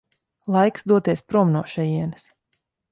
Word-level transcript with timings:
Laiks 0.55 0.87
doties 0.93 1.23
prom 1.33 1.55
no 1.59 1.65
šejienes. 1.77 2.29